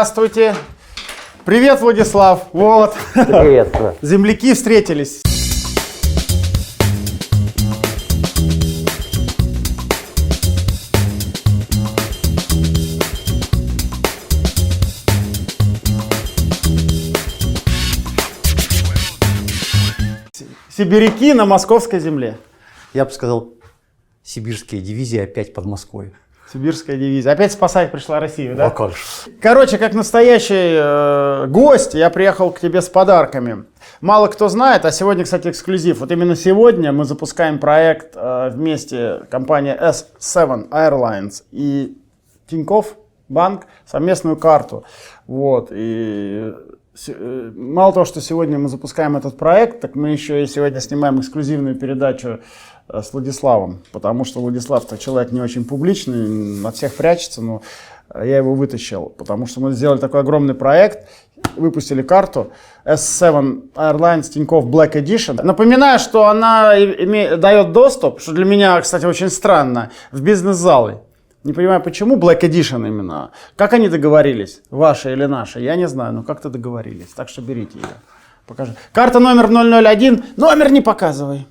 [0.00, 0.56] Здравствуйте.
[1.44, 2.46] Привет, Владислав.
[2.54, 2.94] Вот.
[3.12, 3.96] Приветствую.
[4.00, 5.20] Земляки встретились.
[20.70, 22.38] Сибиряки на московской земле.
[22.94, 23.52] Я бы сказал,
[24.22, 26.14] сибирские дивизии опять под Москвой.
[26.52, 27.32] Сибирская дивизия.
[27.32, 28.66] Опять спасать пришла Россию, да?
[29.40, 33.66] Короче, как настоящий э, гость, я приехал к тебе с подарками.
[34.00, 36.00] Мало кто знает, а сегодня, кстати, эксклюзив.
[36.00, 41.96] Вот именно сегодня мы запускаем проект э, вместе компания S7 Airlines и
[42.48, 42.96] Тинькофф
[43.28, 44.84] Банк совместную карту.
[45.28, 45.68] Вот.
[45.70, 46.52] И
[47.06, 51.20] э, мало того, что сегодня мы запускаем этот проект, так мы еще и сегодня снимаем
[51.20, 52.40] эксклюзивную передачу
[52.92, 57.62] с Владиславом, потому что Владислав-то человек не очень публичный, от всех прячется, но
[58.12, 61.08] э, я его вытащил, потому что мы сделали такой огромный проект,
[61.56, 62.52] выпустили карту
[62.84, 65.42] S7 Airlines Тинькофф Black Edition.
[65.42, 66.74] Напоминаю, что она
[67.36, 70.98] дает доступ, что для меня, кстати, очень странно, в бизнес-залы.
[71.44, 73.30] Не понимаю, почему Black Edition именно.
[73.56, 77.08] Как они договорились, ваши или наши, я не знаю, но как-то договорились.
[77.16, 77.86] Так что берите ее.
[78.46, 78.74] Покажи.
[78.92, 80.24] Карта номер 001.
[80.36, 81.46] Номер не показывай.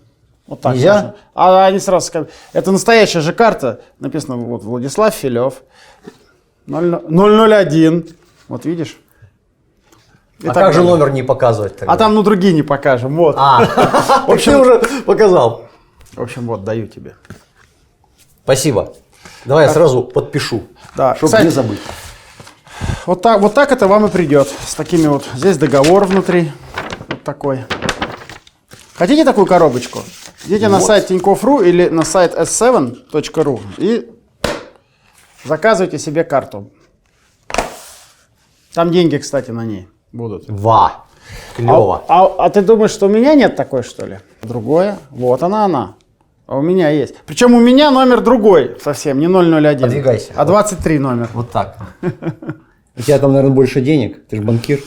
[0.50, 0.73] Вот так.
[0.73, 0.94] Нельзя?
[0.94, 1.15] можно.
[1.36, 2.32] А они сразу скажут.
[2.54, 3.82] Это настоящая же карта.
[3.99, 5.61] Написано вот Владислав Филев.
[6.65, 8.10] 001.
[8.48, 8.98] Вот видишь?
[10.39, 10.95] И А так как же далее.
[10.95, 11.93] номер не показывать тогда?
[11.93, 13.15] А там, ну, другие не покажем.
[13.15, 13.36] Вот.
[13.38, 13.64] А,
[14.27, 15.67] в общем, уже показал.
[16.14, 17.15] В общем, вот, даю тебе.
[18.43, 18.95] Спасибо.
[19.45, 20.64] Давай я сразу подпишу,
[20.95, 21.80] Да, чтобы не забыть.
[23.05, 24.48] Вот так, вот так это вам и придет.
[24.65, 25.26] С такими вот.
[25.36, 26.52] Здесь договор внутри.
[27.08, 27.65] Вот такой.
[28.95, 29.99] Хотите такую коробочку?
[30.45, 30.86] Идите на Вот.
[30.88, 34.10] сайт Тинькофф.ру или на сайт s7.ru и
[35.45, 36.72] заказывайте себе карту.
[38.73, 40.45] Там деньги, кстати, на ней будут.
[40.48, 41.05] Ва.
[41.55, 42.04] Клево.
[42.08, 44.20] А, а- а ты думаешь, что у меня нет такой, что ли?
[44.42, 44.98] Другое.
[45.11, 45.95] Вот она, она.
[46.48, 47.16] А у меня есть.
[47.27, 49.80] Причем у меня номер другой совсем, не 001.
[49.82, 50.33] Подвигайся.
[50.36, 51.30] А 23 номер.
[51.33, 51.77] Вот так.
[52.98, 54.27] У тебя там, наверное, больше денег.
[54.27, 54.80] Ты же банкир.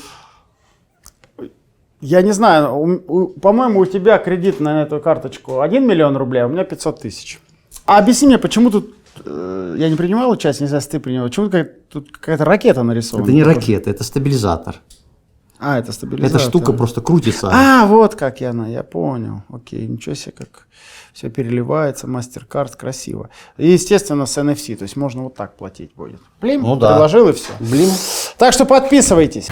[2.02, 2.98] Я не знаю,
[3.40, 7.38] по-моему, у тебя кредит на эту карточку 1 миллион рублей, а у меня 500 тысяч.
[7.86, 8.92] А объясни мне, почему тут,
[9.24, 12.82] э, я не принимал участие, не знаю, если ты принимал, почему какая- тут какая-то ракета
[12.82, 13.24] нарисована?
[13.24, 14.76] Это не ракета, это стабилизатор.
[15.60, 16.36] А, это стабилизатор.
[16.40, 17.48] Эта штука просто крутится.
[17.52, 19.42] А, вот как я она, я понял.
[19.48, 20.66] Окей, ничего себе, как
[21.12, 23.28] все переливается, мастер-карт, красиво.
[23.58, 26.20] И, естественно, с NFC, то есть можно вот так платить будет.
[26.40, 26.94] Плим, Ну да.
[26.94, 27.52] приложил и все.
[27.60, 27.90] Блин.
[28.38, 29.48] Так что подписывайтесь.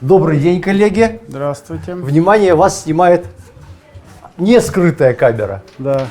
[0.00, 1.20] Добрый день, коллеги.
[1.28, 1.94] Здравствуйте.
[1.94, 3.26] Внимание, вас снимает
[4.36, 5.62] не скрытая камера.
[5.78, 6.06] Да.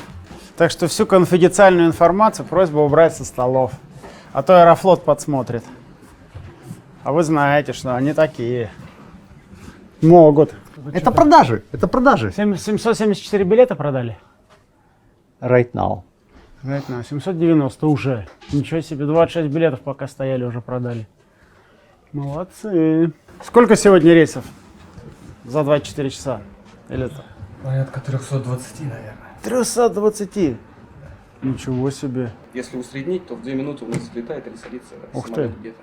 [0.56, 3.72] Так что всю конфиденциальную информацию просьба убрать со столов.
[4.32, 5.64] А то Аэрофлот подсмотрит.
[7.02, 8.70] А вы знаете, что они такие.
[10.00, 10.54] Могут.
[10.92, 11.62] Это продажи.
[11.72, 12.32] Это продажи.
[12.36, 14.16] Семь- 774 билета продали?
[15.40, 16.02] Right now.
[16.62, 18.26] Right now, 790 уже.
[18.52, 21.06] Ничего себе, 26 билетов пока стояли, уже продали.
[22.12, 23.12] Молодцы.
[23.42, 24.44] Сколько сегодня рейсов?
[25.44, 26.40] За 24 часа?
[26.88, 27.24] Или это?
[27.62, 29.14] Порядка 320, наверное.
[29.42, 30.56] 320.
[31.42, 32.30] Ничего себе.
[32.54, 35.52] Если усреднить, то в 2 минуты у нас взлетает или садится Ух ты.
[35.60, 35.82] где-то.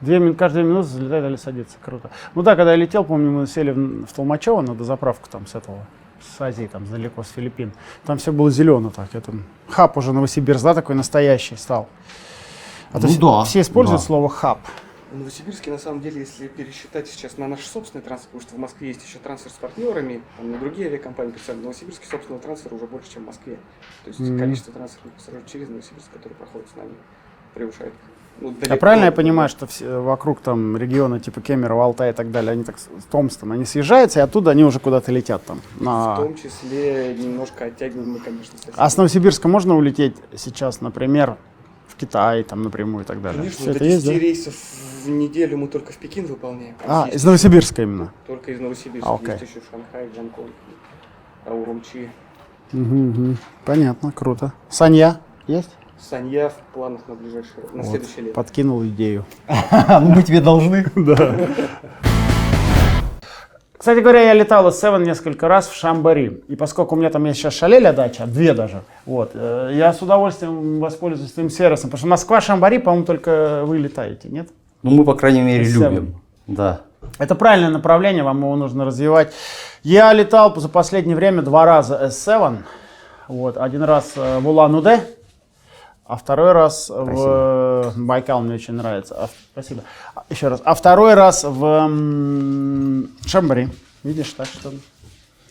[0.00, 1.76] Две мин, каждая минута залетает или садится.
[1.80, 2.10] Круто.
[2.34, 5.54] Ну да, когда я летел, помню, мы сели в, в Толмачево на дозаправку там с
[5.54, 5.86] этого,
[6.20, 7.72] с Азии, там далеко, с Филиппин.
[8.04, 9.14] Там все было зелено так.
[9.14, 9.32] Это
[9.68, 11.88] хаб уже Новосибирск, да, такой настоящий стал.
[12.90, 14.06] А то Ну все, да, все используют да.
[14.06, 14.58] слово хаб.
[15.12, 18.58] В Новосибирске, на самом деле, если пересчитать сейчас на наш собственный трансфер, потому что в
[18.58, 22.74] Москве есть еще трансфер с партнерами, там на другие авиакомпании представлены, в Новосибирске собственного трансфера
[22.74, 23.58] уже больше, чем в Москве.
[24.04, 24.38] То есть Мгм.
[24.38, 26.92] количество трансферных пассажиров через Новосибирск, которые проходят с нами,
[27.52, 27.92] превышает.
[28.40, 28.76] Ну, А далеко.
[28.78, 32.64] правильно я понимаю, что все, вокруг там региона типа Кемерово, Алтай и так далее, они
[32.64, 35.60] так с Томском, они съезжаются, и оттуда они уже куда-то летят там.
[35.76, 36.16] В На...
[36.16, 38.72] том числе немножко оттягиваем мы, конечно, соседей.
[38.78, 41.36] А с Новосибирска можно улететь сейчас, например,
[41.92, 43.40] в Китай, там напрямую и так далее?
[43.40, 44.12] Конечно, Всё до это 10 есть, да?
[44.18, 44.54] рейсов
[45.04, 46.74] в неделю мы только в Пекин выполняем.
[46.86, 48.12] А, Есть из Новосибирска именно.
[48.26, 49.10] Только из Новосибирска.
[49.10, 49.28] А, окей.
[49.32, 50.50] Есть еще Шанхай, Гонконг,
[51.46, 52.10] Аурумчи.
[52.72, 53.38] Мгм, мгм.
[53.64, 54.52] Понятно, круто.
[54.70, 55.70] Санья есть?
[55.98, 58.34] Санья в планах на ближайшее, на Вот, следующее лето.
[58.34, 59.24] Подкинул идею.
[60.00, 60.84] Ну, мы тебе должны.
[63.82, 66.44] Кстати говоря, я летал из Seven несколько раз в Шамбари.
[66.46, 70.00] И поскольку у меня там есть сейчас шалеля дача, две даже, вот, э, я с
[70.00, 71.90] удовольствием воспользуюсь твоим сервисом.
[71.90, 74.50] Потому что Москва-Шамбари, по-моему, только вы летаете, нет?
[74.84, 75.94] Ну, мы, по крайней мере, Seven.
[75.94, 76.14] любим.
[76.46, 76.82] Да.
[77.18, 79.32] Это правильное направление, вам его нужно развивать.
[79.82, 82.58] Я летал за последнее время два раза S7.
[83.26, 85.00] Вот, один раз э, в Улан-Удэ,
[86.04, 89.14] А второй раз в Байкал мне очень нравится.
[89.16, 89.82] А, спасибо.
[90.14, 90.60] А, Еще раз.
[90.64, 91.88] А второй раз в
[93.26, 93.68] Шамбари.
[94.02, 94.72] Видишь, так что...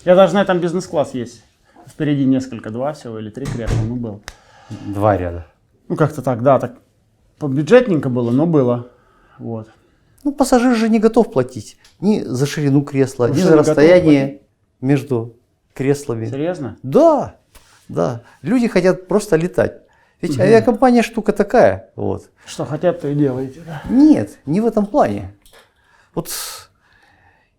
[0.03, 1.43] Я даже на этом бизнес-класс есть.
[1.87, 4.21] Впереди несколько, два всего или три кресла, ну был.
[4.69, 5.47] Два ряда.
[5.87, 6.75] Ну как-то так, да, так
[7.39, 8.87] побюджетненько было, но было.
[9.39, 9.69] Вот.
[10.23, 14.41] Ну, пассажир же не готов платить ни за ширину кресла, Вы ни за расстояние
[14.81, 15.37] между
[15.73, 16.25] креслами.
[16.25, 16.77] Серьезно?
[16.83, 17.35] Да,
[17.87, 18.21] да.
[18.41, 19.81] Люди хотят просто летать.
[20.21, 21.89] Ведь авиакомпания штука такая.
[21.95, 22.29] Вот.
[22.45, 23.61] Что хотят, то и делаете.
[23.65, 23.81] да.
[23.89, 25.33] Нет, не в этом плане.
[26.13, 26.29] Вот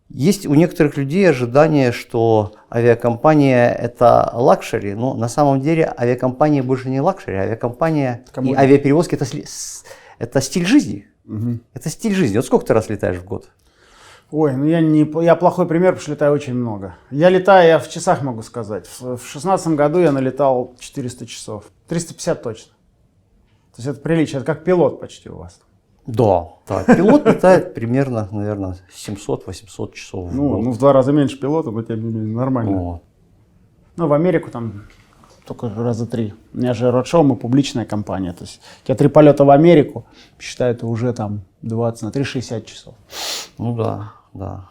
[0.08, 6.90] есть у некоторых людей ожидание, что авиакомпания это luxury, но на самом деле авиакомпания больше
[6.90, 9.24] не luxury, авиакомпания и Кому- авиаперевозки это,
[10.18, 11.08] это стиль жизни.
[11.72, 12.36] Это стиль жизни.
[12.36, 13.48] Вот сколько ты раз летаешь в год?
[14.32, 16.96] Ой, ну я не, я плохой пример, потому что летаю очень много.
[17.10, 18.88] Я летаю, я в часах могу сказать.
[18.98, 21.64] В шестнадцатом году я налетал 400 часов.
[21.88, 22.72] 350 точно.
[23.76, 25.60] То есть это приличие, это как пилот почти у вас.
[26.06, 26.48] Да.
[26.66, 30.62] Так, пилот летает примерно, наверное, 700-800 часов в Ну, год.
[30.64, 32.76] ну, в два раза меньше пилота, но тем не менее нормально.
[32.78, 33.02] Вот.
[33.96, 34.84] Ну, в Америку там
[35.44, 36.32] только раза три.
[36.54, 38.32] У меня же roadshow, мы публичная компания.
[38.32, 40.06] То есть тебя три полета в Америку,
[40.38, 42.94] считай, это уже там 20 на 3, 60 часов.
[43.58, 44.68] Ну да, да.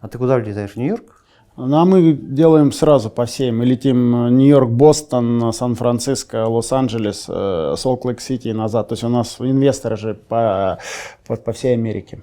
[0.00, 0.76] А ты куда летаешь?
[0.76, 1.22] Нью-Йорк?
[1.56, 3.58] Ну, а мы делаем сразу по всем.
[3.58, 8.88] Мы летим э, Нью-Йорк, Бостон, э, Сан-Франциско, Лос-Анджелес, э, Солт-Лейк-Сити и назад.
[8.88, 10.78] То есть у нас инвесторы же по,
[11.26, 12.22] по, по всей Америке.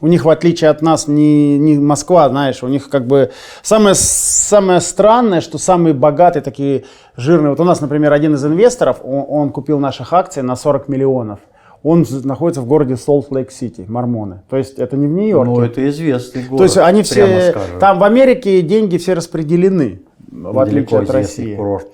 [0.00, 3.30] У них, в отличие от нас, не, не Москва, знаешь, у них как бы
[3.62, 6.84] самое, самое странное, что самые богатые такие
[7.16, 7.50] жирные.
[7.50, 11.38] Вот у нас, например, один из инвесторов, он, он купил наших акций на 40 миллионов.
[11.82, 14.42] Он находится в городе Солт-Лейк-Сити, Мормоны.
[14.50, 15.50] То есть это не в Нью-Йорке.
[15.50, 16.58] Ну, это известный город.
[16.58, 21.56] То есть они все, там в Америке деньги все распределены, в отличие от России.
[21.56, 21.86] курорт.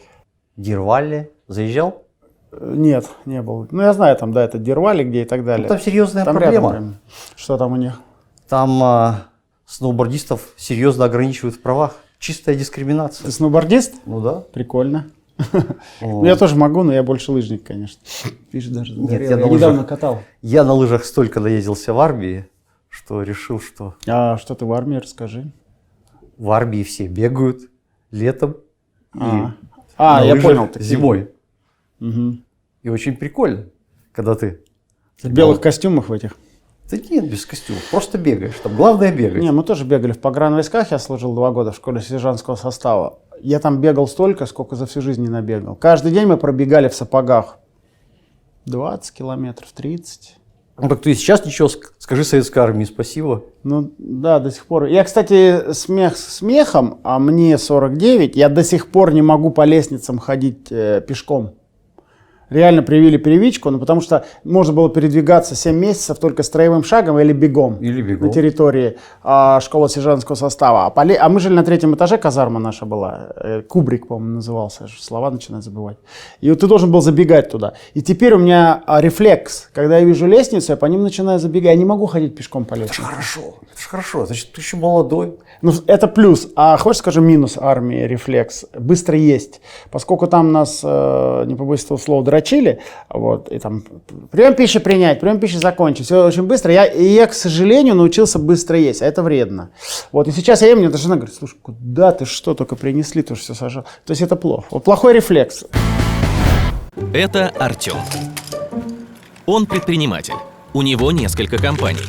[0.57, 1.31] Дирвалли.
[1.49, 2.03] Заезжал?
[2.53, 3.69] Э, Нет, не был.
[3.71, 5.65] Ну я знаю там, да, это Дервали где и так далее.
[5.65, 6.73] Ну, там серьезная Там проблема.
[6.73, 6.97] рядом.
[7.37, 8.01] Что там у них?
[8.49, 9.25] Там а,
[9.67, 11.97] сноубордистов серьезно ограничивают в правах.
[12.19, 13.27] Чистая дискриминация.
[13.27, 13.95] Ты сноубордист?
[14.07, 14.43] Ну да.
[14.53, 15.07] Прикольно.
[16.01, 18.01] Ну, я тоже могу, но я больше лыжник, конечно.
[18.53, 19.31] Видишь, даже загорел.
[19.31, 20.23] я я, на недавно катал.
[20.43, 22.49] Я на лыжах столько наездился в армии,
[22.89, 25.53] что решил, что А что ты в армии, расскажи.
[26.37, 27.61] в армии все бегают
[28.11, 28.57] летом
[29.15, 29.55] и А,
[29.97, 30.69] а я понял.
[30.69, 31.31] ты- зимой.
[32.01, 32.45] Мгм.
[32.83, 33.67] И очень прикольно,
[34.13, 34.61] когда ты...
[35.23, 36.37] В белых костюмах в этих.
[36.91, 38.55] Да нет, без костюма, просто бегаешь.
[38.63, 39.43] Там главное бегать.
[39.43, 43.19] Не, мы тоже бегали в погранвойсках, я служил два года в школе сержантского состава.
[43.41, 45.75] Я там бегал столько, сколько за всю жизнь не набегал.
[45.75, 47.59] Каждый день мы пробегали в сапогах.
[48.67, 50.37] 20 километров, 30.
[50.79, 53.45] Ну так ты сейчас ничего, ск- скажи советской армии спасибо.
[53.63, 54.85] Ну да, до сих пор.
[54.85, 59.65] Я, кстати, смех с смехом, а мне 49, я до сих пор не могу по
[59.65, 61.55] лестницам ходить э, пешком.
[62.49, 67.33] Реально привили привычку, ну потому что можно было передвигаться 7 месяцев только строевым шагом или
[67.33, 67.77] бегом.
[67.81, 68.29] Или бегом.
[68.29, 70.87] На территории а, школы сержантского состава.
[70.87, 73.29] А, по ле- а мы жили на третьем этаже, казарма наша была.
[73.37, 74.87] э, Кубрик, по-моему, назывался.
[74.87, 75.97] Же слова начинаю забывать.
[76.41, 77.73] И вот ты должен был забегать туда.
[77.95, 79.69] И теперь у меня а, рефлекс.
[79.73, 81.73] Когда я вижу лестницу, я по ним начинаю забегать.
[81.73, 83.03] Я не могу ходить пешком по лестнице.
[83.03, 83.41] Хорошо,
[83.73, 85.35] это же хорошо, значит, ты еще молодой.
[85.63, 86.49] Ну, это плюс.
[86.55, 88.67] А хочешь скажу минус армии рефлекс?
[88.79, 89.61] Быстро есть.
[89.91, 93.83] Поскольку там нас, э, не побоюсь этого слова, дрочили, вот, и там
[94.31, 96.73] прием пищи принять, прием пищи закончить, все очень быстро.
[96.73, 99.71] Я, и я, к сожалению, научился быстро есть, а это вредно.
[100.13, 103.23] Вот, и сейчас я ем, мне даже жена говорит, слушай, куда ты что только принесли,
[103.23, 103.85] ты же все сажал.
[104.05, 104.67] То есть это плохо.
[104.71, 105.65] Вот плохой рефлекс.
[107.13, 107.97] Это Артем.
[109.47, 110.35] Он предприниматель.
[110.73, 112.01] У него несколько компаний.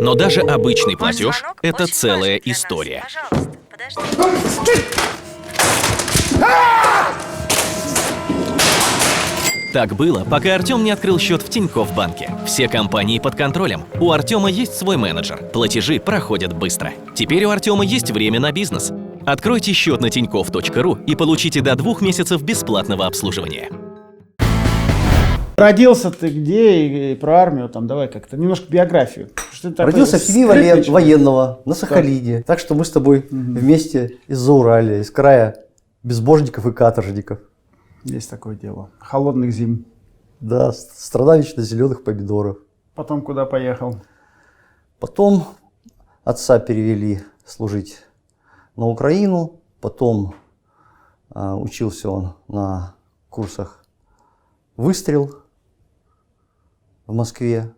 [0.00, 3.04] Но даже обычный платеж это целая история.
[3.70, 4.82] Пожалуйста, подождите.
[9.72, 12.30] Так было, пока Артем не открыл счет в Тинькофф банке.
[12.44, 13.84] Все компании под контролем.
[13.98, 15.38] У Артема есть свой менеджер.
[15.50, 16.92] Платежи проходят быстро.
[17.14, 18.92] Теперь у Артема есть время на бизнес.
[19.24, 23.70] Откройте счет на тинькофф.ру и получите до двух месяцев бесплатного обслуживания.
[25.56, 29.30] Родился ты где и, и про армию там, давай как-то немножко биографию.
[29.52, 32.42] Что ты Родился в семье воен- военного на Сахалине.
[32.42, 35.56] Так что мы с тобой вместе из-за Уралья, из края
[36.02, 37.38] безбожников и каторжников.
[38.04, 38.90] Есть такое дело.
[38.98, 39.86] Холодных зим.
[40.40, 42.58] Да, страна вечно зеленых помидоров.
[42.94, 43.96] Потом куда поехал?
[44.98, 45.44] Потом
[46.24, 48.02] отца перевели служить
[48.76, 49.60] на Украину.
[49.80, 50.34] Потом
[51.30, 52.94] а, учился он на
[53.30, 53.84] курсах
[54.76, 55.36] выстрел
[57.06, 57.72] в Москве.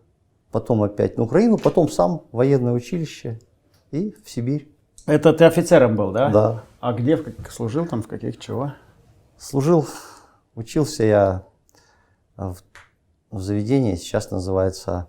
[0.51, 1.59] Потом опять на Украину.
[1.59, 3.41] Потом сам военное училище
[3.91, 4.71] и в Сибирь.
[5.07, 6.31] Это ты офицером был, да?
[6.31, 6.65] Да.
[6.81, 8.73] А где служил там, в каких чего?
[9.37, 9.87] Служил,
[10.55, 11.43] учился я
[12.37, 12.57] в,
[13.31, 15.09] в заведении, сейчас называется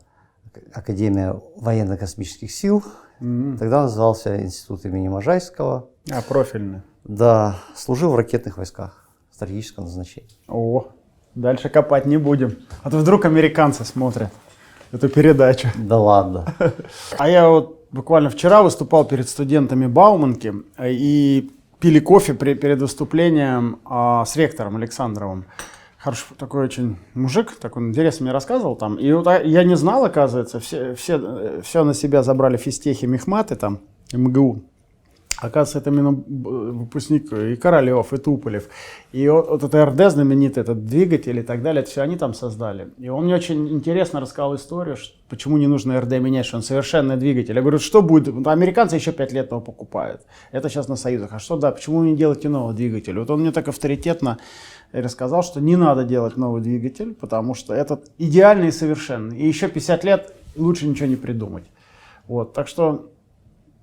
[0.73, 2.83] Академия военно-космических сил,
[3.19, 3.57] М.
[3.57, 5.87] тогда назывался Институт имени Можайского.
[6.11, 6.81] А, профильный.
[7.03, 10.29] Да, служил в ракетных войсках стратегического назначения.
[10.47, 10.87] О,
[11.33, 12.57] дальше копать не будем.
[12.83, 14.31] А то вдруг американцы смотрят
[14.91, 15.67] эту передачу.
[15.75, 16.45] Да ладно.
[17.17, 22.82] А я вот буквально вчера выступал перед студентами Бауманки э, и пили кофе при- перед
[22.82, 25.46] выступлением а, с ректором Александровым.
[25.98, 28.96] Хороший такой очень мужик, так он интересно мне рассказывал там.
[28.96, 33.05] И вот а, я не знал, оказывается, все, все, э, все на себя забрали физтехи,
[33.05, 33.79] мехматы там,
[34.13, 34.62] МГУ.
[35.42, 38.70] Оказывается, это именно выпускник и Королев, и Туполев.
[39.12, 42.34] И вот, вот это РД знаменитый, этот двигатель и так далее, это все они там
[42.34, 42.89] создали.
[42.98, 46.63] И он мне очень интересно рассказал историю, ш- почему не нужно РД менять, что он
[46.63, 47.54] совершенный двигатель.
[47.54, 48.30] Я говорю, что будет?
[48.30, 50.22] Вот Американцы еще пять лет его покупают.
[50.54, 51.34] Это сейчас на союзах.
[51.34, 53.20] А что да, почему вы не делаете новый двигатель?
[53.20, 54.38] Вот он мне так авторитетно
[54.94, 59.38] рассказал, что не надо делать новый двигатель, потому что этот идеальный и совершенный.
[59.38, 61.65] И еще 50 лет лучше ничего не придумать.
[62.27, 63.12] Вот, так что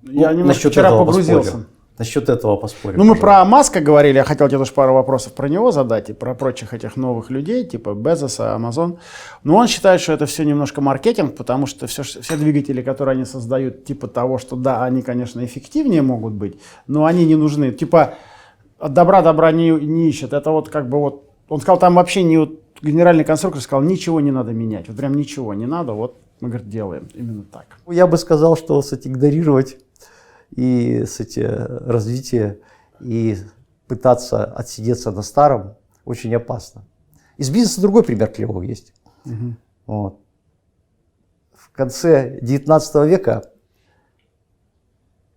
[0.09, 1.51] я Ну, немножко вчера погрузился.
[1.51, 1.65] поспорю.
[1.99, 2.97] Насчет этого поспорим.
[2.97, 3.43] Ну, мы пожалуйста.
[3.43, 6.73] про Маска говорили, я хотел тебе тоже пару вопросов про него задать и про прочих
[6.73, 8.97] этих новых людей, типа Безоса, Амазон.
[9.43, 13.25] Но он считает, что это все немножко маркетинг, потому что все, все двигатели, которые они
[13.25, 17.71] создают, типа того, что да, они, конечно, эффективнее могут быть, но они не нужны.
[17.71, 18.15] Типа
[18.79, 20.33] от добра добра не, не ищет.
[20.33, 24.19] Это вот как бы вот, он сказал, там вообще не вот, генеральный конструктор сказал, ничего
[24.19, 24.87] не надо менять.
[24.87, 27.67] Вот прям ничего не надо, вот мы, говорит, делаем именно так.
[27.87, 29.77] Я бы сказал, что кстати, игнорировать
[30.55, 32.59] и кстати, развитие
[32.99, 33.37] и
[33.87, 36.83] пытаться отсидеться на старом очень опасно.
[37.37, 38.93] Из бизнеса другой пример клевый есть.
[39.85, 40.19] Вот.
[41.53, 43.51] В конце 19 века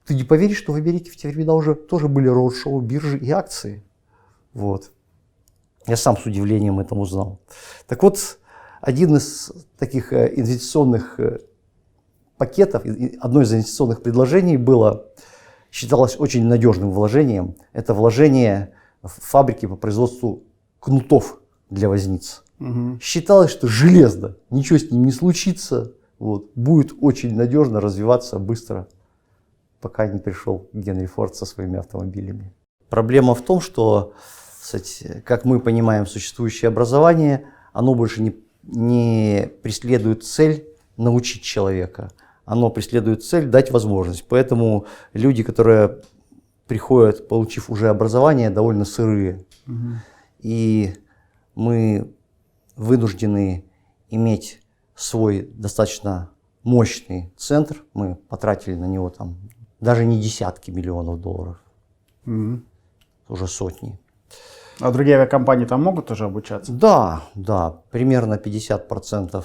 [0.05, 3.31] ты не поверишь, что в Америке в те времена уже тоже были роуд-шоу, биржи и
[3.31, 3.83] акции.
[4.53, 4.93] Вот.
[5.87, 7.41] Я сам с удивлением это узнал.
[7.87, 8.39] Так вот,
[8.81, 11.41] один из таких э, инвестиционных э,
[12.37, 12.83] пакетов,
[13.21, 15.07] одно из инвестиционных предложений было,
[15.71, 17.57] считалось очень надежным вложением.
[17.73, 20.43] Это вложение в фабрики по производству
[20.81, 21.41] кнутов
[21.71, 22.45] для возниц.
[22.59, 22.99] Мгм.
[23.03, 28.89] Считалось, что железно, ничего с ним не случится, вот, будет очень надежно развиваться быстро,
[29.81, 32.53] пока не пришел Генри Форд со своими автомобилями.
[32.89, 34.15] Проблема в том, что,
[34.61, 40.67] кстати, как мы понимаем, существующее образование, оно больше не, не преследует цель
[40.97, 42.11] научить человека,
[42.47, 44.27] оно преследует цель дать возможность.
[44.27, 46.01] Поэтому люди, которые
[46.67, 49.45] приходят, получив уже образование, довольно сырые.
[50.39, 50.95] И
[51.55, 52.13] мы
[52.77, 53.65] вынуждены
[54.11, 54.63] иметь
[54.95, 56.31] свой достаточно
[56.63, 57.85] мощный центр.
[57.95, 59.37] Мы потратили на него там
[59.81, 61.61] даже не десятки миллионов долларов,
[62.25, 62.65] Мгм.
[63.29, 63.99] уже сотни.
[64.81, 66.73] А другие авиакомпании там могут тоже обучаться?
[66.73, 69.45] Да, да, примерно 50%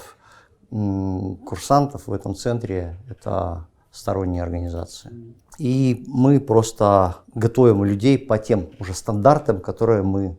[0.72, 5.34] курсантов в этом центре– это сторонние организации.
[5.58, 10.38] И мы просто готовим людей по тем уже стандартам, которые мы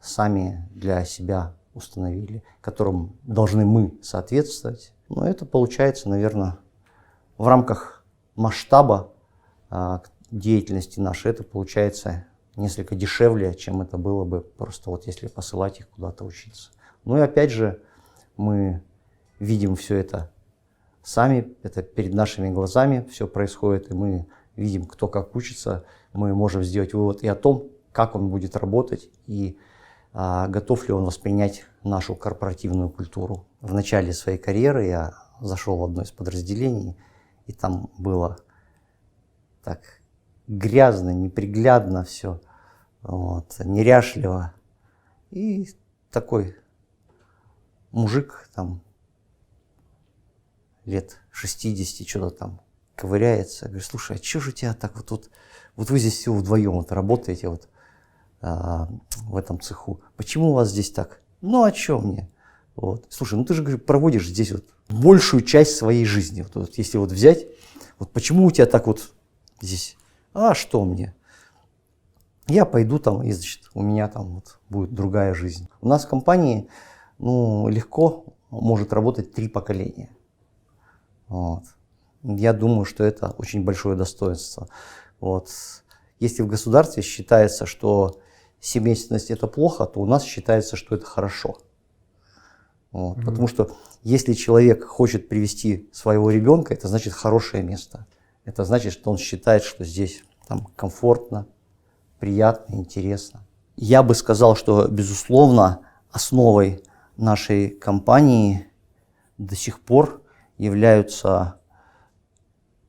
[0.00, 4.92] сами для себя установили, которым должны мы соответствовать.
[5.08, 6.58] Но это получается, наверное,
[7.36, 8.04] в рамках
[8.34, 9.12] масштаба
[9.70, 15.78] а, деятельности нашей, это получается несколько дешевле, чем это было бы просто вот если посылать
[15.78, 16.70] их куда-то учиться.
[17.04, 17.80] Ну и опять же,
[18.36, 18.82] мы
[19.38, 20.30] видим все это
[21.02, 24.26] сами, это перед нашими глазами все происходит, и мы
[24.56, 29.08] видим, кто как учится, мы можем сделать вывод и о том, как он будет работать,
[29.26, 29.56] и
[30.12, 33.46] а, готов ли он воспринять нашу корпоративную культуру.
[33.60, 36.96] В начале своей карьеры я зашел в одно из подразделений,
[37.46, 38.38] и там было
[39.62, 39.80] так
[40.46, 42.40] грязно, неприглядно все,
[43.02, 44.54] вот, неряшливо.
[45.30, 45.68] И
[46.10, 46.56] такой
[47.90, 48.80] мужик там
[50.88, 52.60] лет 60 что-то там
[52.96, 53.66] ковыряется.
[53.66, 55.30] Говорю, слушай, а что же у тебя так вот тут,
[55.76, 57.68] вот вы здесь все вдвоем вот работаете вот
[58.40, 58.88] а,
[59.22, 60.00] в этом цеху.
[60.16, 61.20] Почему у вас здесь так?
[61.40, 62.28] Ну, а что мне?
[62.74, 63.06] Вот.
[63.08, 66.42] Слушай, ну ты же говорю, проводишь здесь вот большую часть своей жизни.
[66.42, 67.46] Вот, вот если вот взять,
[67.98, 69.12] вот почему у тебя так вот
[69.60, 69.96] здесь?
[70.32, 71.14] А что мне?
[72.46, 75.68] Я пойду там, и, значит, у меня там вот будет другая жизнь.
[75.80, 76.68] У нас в компании
[77.18, 80.08] ну, легко может работать три поколения.
[81.28, 81.64] Вот.
[82.22, 84.68] Я думаю, что это очень большое достоинство.
[85.20, 85.50] Вот.
[86.18, 88.20] Если в государстве считается, что
[88.60, 91.58] семейственность это плохо, то у нас считается, что это хорошо.
[92.90, 93.16] Вот.
[93.24, 98.06] Потому что если человек хочет привести своего ребенка, это значит хорошее место.
[98.44, 101.46] Это значит, что он считает, что здесь там, комфортно,
[102.18, 103.46] приятно, интересно.
[103.76, 106.82] Я бы сказал, что, безусловно, основой
[107.16, 108.66] нашей компании
[109.36, 110.22] до сих пор
[110.58, 111.56] являются,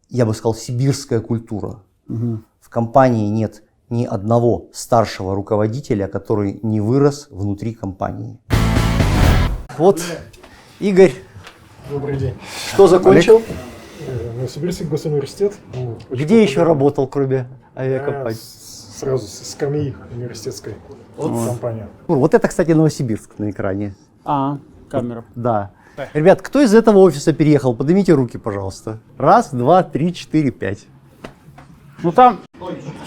[0.09, 1.83] я бы сказал, сибирская культура.
[2.07, 8.39] В компании нет ни одного старшего руководителя, который не вырос внутри компании.
[9.77, 10.01] Вот,
[10.79, 11.13] Игорь,
[11.89, 12.35] Добрый день.
[12.73, 13.41] что закончил?
[14.07, 15.55] Э, Новосибирский госуниверситет.
[15.73, 18.37] Ну, очень Где еще работал, кроме А, авиакомпании?
[18.37, 20.75] с- Сразу с скамьи университетской
[21.17, 21.85] компании.
[22.07, 23.95] Вот это, кстати, Новосибирск на экране.
[24.25, 24.57] А,
[24.89, 25.23] камера.
[25.35, 25.71] Да.
[26.13, 27.75] Ребят, кто из этого офиса переехал?
[27.75, 28.99] Поднимите руки, пожалуйста.
[29.17, 30.85] Раз, два, три, четыре, пять.
[32.03, 32.39] Ну там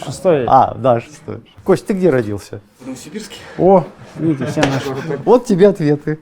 [0.04, 0.44] шестой.
[0.46, 1.42] А, да, шестой.
[1.64, 2.60] Кость, ты где родился?
[2.80, 3.36] В Новосибирске.
[3.58, 3.84] О,
[4.16, 4.88] видите, все наши.
[5.24, 6.18] Вот тебе ответы.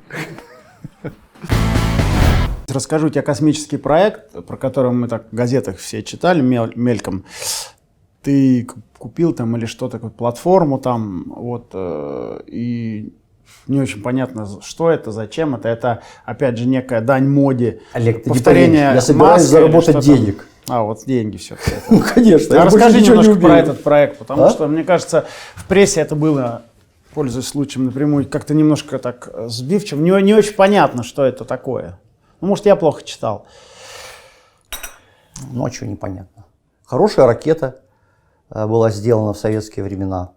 [2.68, 7.24] Расскажу тебе космический проект, про который мы так в газетах все читали мел- мельком.
[8.22, 13.12] Ты купил там или что такое, платформу там, вот, э, и
[13.66, 15.69] не очень понятно, что это, зачем это.
[15.69, 17.80] Это, опять же, некая дань моде.
[17.92, 20.47] Олег, ты повторение я собираюсь заработать денег.
[20.69, 21.57] А, вот деньги все.
[21.90, 22.54] Ну, конечно.
[22.54, 24.50] больше Расскажи ничего не немножко про этот проект, потому А?
[24.50, 25.26] что, мне кажется,
[25.57, 26.62] в прессе это было,
[27.12, 30.00] пользуясь случаем напрямую, как-то немножко так э, сбивчиво.
[30.00, 31.99] Не, не очень понятно, что это такое.
[32.40, 33.47] Ну, может, я плохо читал.
[35.52, 36.45] Ну, а что непонятно?
[36.85, 37.80] Хорошая ракета
[38.51, 40.33] э, была сделана в советские времена.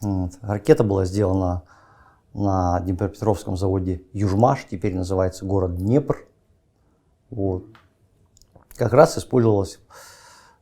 [0.00, 0.32] Вот.
[0.42, 1.62] Ракета была сделана
[2.34, 6.26] на Днепропетровском заводе Южмаш, теперь называется город Днепр.
[7.30, 7.64] Вот.
[8.76, 9.78] Как раз использовалась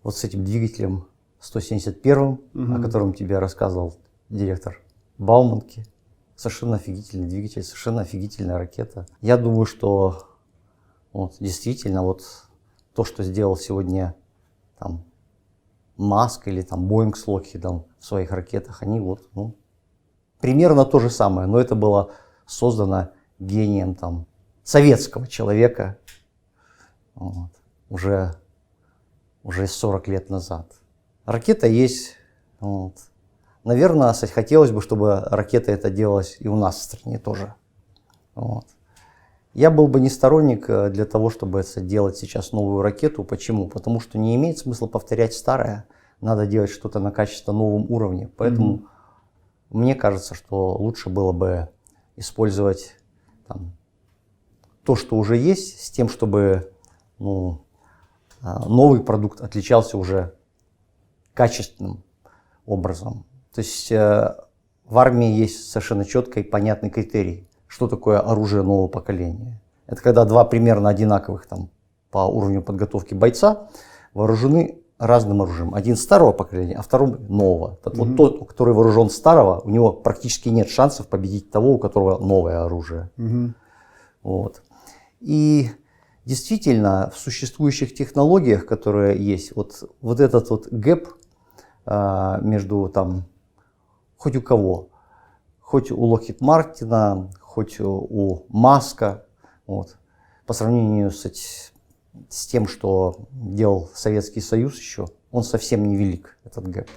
[0.02, 1.06] вот с этим двигателем
[1.40, 3.96] 171, о котором тебе рассказывал
[4.28, 4.80] директор
[5.18, 5.84] Бауманки.
[6.36, 9.06] Совершенно офигительный двигатель, совершенно офигительная ракета.
[9.20, 10.28] Я думаю, что
[11.12, 12.22] вот, действительно вот
[12.94, 14.14] то, что сделал сегодня
[14.78, 15.04] там
[15.96, 19.54] Маск или там Боинг с Локхидом в своих ракетах, они вот, ну,
[20.42, 22.10] примерно то же самое, но это было
[22.46, 24.26] создано гением там
[24.64, 25.96] советского человека
[27.14, 27.50] вот,
[27.88, 28.34] уже,
[29.44, 30.66] уже 40 лет назад.
[31.24, 32.16] Ракета есть,
[32.60, 32.94] вот.
[33.64, 37.54] Наверное, хотелось бы, чтобы ракета это делалась и у нас в стране тоже.
[38.34, 38.66] Вот.
[39.54, 43.22] Я был бы не сторонник э, для того, чтобы делать сейчас новую ракету.
[43.22, 43.68] Почему?
[43.68, 45.84] Потому что не имеет смысла повторять старое.
[46.20, 48.30] Надо делать что-то на качественно новом уровне.
[48.36, 48.86] Поэтому
[49.72, 51.68] мне кажется, что лучше было бы
[52.16, 52.96] использовать
[53.46, 53.72] там,
[54.84, 56.72] то, что уже есть, с тем, чтобы
[57.18, 57.62] ну,
[58.42, 60.34] а, новый продукт отличался уже
[61.34, 62.02] качественным
[62.66, 63.24] образом.
[63.54, 64.34] То есть э,
[64.84, 69.60] в армии есть совершенно четкий и понятный критерий, что такое оружие нового поколения.
[69.86, 71.70] Это когда два примерно одинаковых там,
[72.10, 73.68] по уровню подготовки бойца
[74.14, 75.74] вооружены разным оружием.
[75.74, 77.76] Один старого поколения, а второй нового.
[77.82, 82.24] Так Вот тот, который вооружен старого, у него практически нет шансов победить того, у которого
[82.24, 83.10] новое оружие.
[84.22, 84.62] Вот.
[85.20, 85.70] И
[86.24, 91.08] действительно, в существующих технологиях, которые есть, вот, вот этот вот gap
[91.84, 93.24] а, между там,
[94.16, 94.90] хоть у кого,
[95.58, 99.26] хоть у Lockheed Martin а, хоть у, у Маска,
[99.66, 99.96] вот,
[100.46, 101.71] по сравнению с,
[102.28, 106.88] с тем, что делал Советский Союз еще, он совсем невелик, этот gap.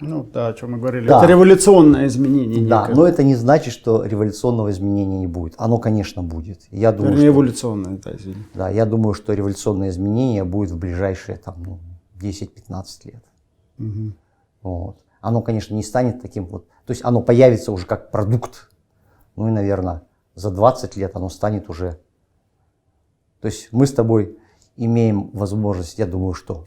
[0.00, 1.08] Ну, да, о чем мы говорили.
[1.08, 1.18] Да.
[1.18, 2.68] Это революционное изменение.
[2.68, 2.94] Да, некое.
[2.94, 5.54] но это не значит, что революционного изменения не будет.
[5.56, 6.62] Оно, конечно, будет.
[6.70, 8.44] Я думаю, Вернее, эволюционное, да, извини.
[8.52, 11.78] Да, я думаю, что революционное изменение будет в ближайшие там, ну,
[12.20, 13.24] 10-15 лет.
[14.62, 14.98] Вот.
[15.22, 16.66] Оно, конечно, не станет таким вот.
[16.84, 18.68] То есть оно появится уже как продукт.
[19.34, 20.02] Ну и, наверное,
[20.34, 21.98] за 20 лет оно станет уже.
[23.46, 24.36] То есть мы с тобой
[24.76, 26.66] имеем возможность, я думаю, что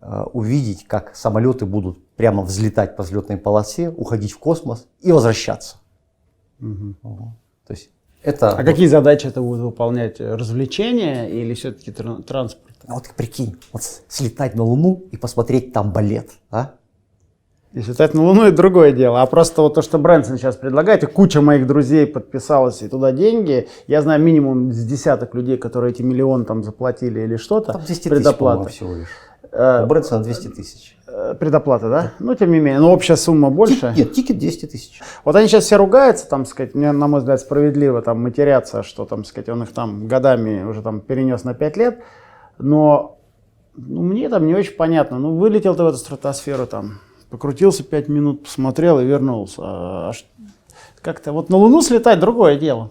[0.00, 5.78] э, увидеть, как самолеты будут прямо взлетать по взлетной полосе, уходить в космос и возвращаться.
[6.60, 7.30] Вот.
[7.66, 7.90] То есть
[8.22, 10.20] это А вот- какие задачи это будет выполнять?
[10.20, 12.76] Развлечения или все-таки транспорт?
[12.86, 16.74] Вот прикинь, вот слетать на Луну и посмотреть там балет, а?
[17.78, 19.22] Если летать на Луну, это другое дело.
[19.22, 23.12] А просто вот то, что Брэнсон сейчас предлагает, и куча моих друзей подписалась и туда
[23.12, 23.68] деньги.
[23.86, 27.74] Я знаю минимум с десяток людей, которые эти миллион там заплатили или что-то.
[27.74, 28.68] Там 200 тысяч, по-моему, предоплата.
[28.68, 29.08] всего лишь.
[29.52, 30.98] Э, У Брэнсона 200 тысяч.
[31.06, 32.12] э, предоплата, да?
[32.18, 32.80] Ну, тем не менее.
[32.80, 33.94] Но общая сумма больше.
[33.96, 35.00] Нет, тикет 200 тысяч.
[35.24, 39.04] Вот они сейчас все ругаются, там, сказать, мне, на мой взгляд, справедливо там матерятся, что
[39.04, 42.00] там, сказать, он их там годами уже там перенес на 5 лет,
[42.58, 43.18] но
[43.76, 45.20] ну, мне там не очень понятно.
[45.20, 46.98] Ну, вылетел ты в эту стратосферу там,
[47.30, 49.60] покрутился 5 минут, посмотрел и вернулся.
[49.64, 50.24] А ш-
[51.02, 52.90] как-то вот на Луну слетать другое дело.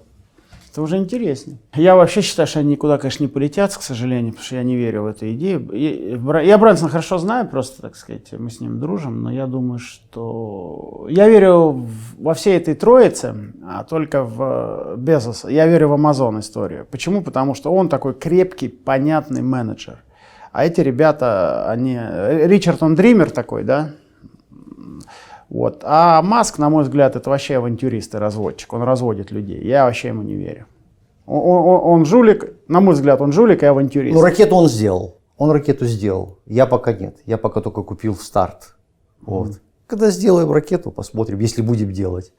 [0.71, 1.58] Это уже интереснее.
[1.73, 4.76] Я вообще считаю, что они никуда, конечно, не полетят, к сожалению, потому что я не
[4.76, 5.67] верю в эту идею.
[5.73, 11.08] Я Брэнсона хорошо знаю, просто, так сказать, мы с ним дружим, но я думаю, что...
[11.10, 11.88] Я верю
[12.19, 13.34] во всей этой троице,
[13.65, 15.50] а только в э, Безоса.
[15.50, 16.86] Я верю в Амазон историю.
[16.91, 17.23] Почему?
[17.23, 20.04] Потому что он такой крепкий, понятный менеджер.
[20.52, 21.97] А эти ребята, они...
[22.00, 23.93] э, Ричард, он дример такой, да?
[25.50, 25.82] Вот.
[25.84, 28.73] А Маск, на мой взгляд, это вообще авантюрист и разводчик.
[28.73, 29.62] Он разводит людей.
[29.63, 30.65] Я вообще ему не верю.
[31.26, 34.15] Он, он- он жулик, на мой взгляд, он жулик и авантюрист.
[34.15, 35.17] Ну, ракету он сделал.
[35.38, 36.39] Он ракету сделал.
[36.45, 37.17] Я пока нет.
[37.26, 38.76] Я пока только купил старт.
[39.21, 39.60] Вот.
[39.88, 42.34] Когда сделаем ракету, посмотрим, если будем делать.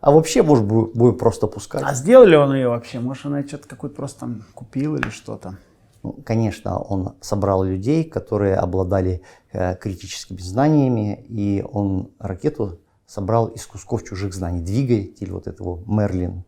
[0.00, 1.82] А вообще, может, бу- будем просто пускать.
[1.86, 3.00] А сделал ли он ее вообще?
[3.00, 5.56] Может, он что-то какую-то просто там купил или что-то?
[6.02, 9.20] Ну, конечно, он собрал людей, которые обладали
[9.52, 14.60] критическими знаниями, и он ракету собрал из кусков чужих знаний.
[14.60, 16.44] Двигатель вот этого Мерлин.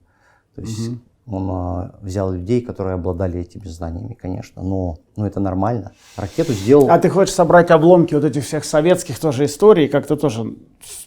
[0.55, 0.91] То есть
[1.27, 4.63] он э, взял людей, которые обладали этими знаниями, конечно.
[4.63, 5.93] Но, но это нормально.
[6.17, 6.91] Ракету сделал...
[6.91, 10.57] А ты хочешь собрать обломки вот этих всех советских тоже историй, как-то тоже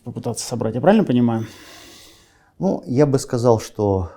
[0.04, 1.46] попытаться собрать, я правильно понимаю?
[2.60, 4.12] Ну, я бы сказал, что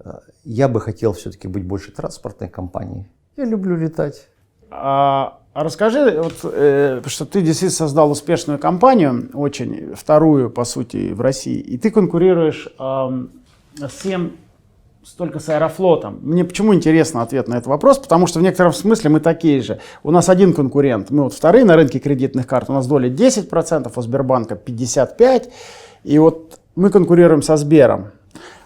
[0.00, 3.08] э, я бы хотел все-таки быть больше транспортной компанией.
[3.36, 4.28] Я люблю летать.
[4.68, 11.12] А, а расскажи, вот, э, что ты действительно создал успешную компанию, очень, вторую, по сути,
[11.12, 13.30] в России, и ты конкурируешь ам,
[13.76, 14.32] с тем,
[15.02, 16.20] с- Аэрофлотом.
[16.22, 17.98] Мне почему интересно ответ на этот вопрос?
[17.98, 19.80] Потому что в некотором смысле мы такие же.
[20.04, 23.92] У нас один конкурент, мы вот вторые на рынке кредитных карт, у нас доля 10%,
[23.94, 25.48] у Сбербанка 55%,
[26.04, 28.12] и вот мы конкурируем со Сбером.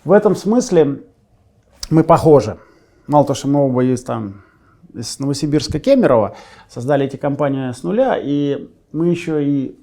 [0.05, 1.01] В этом смысле
[1.89, 2.59] мы похожи.
[3.07, 4.43] Мало того, что мы оба из, там,
[4.95, 6.37] из Новосибирска Кемерово,
[6.69, 9.79] создали эти компании с нуля, и мы еще и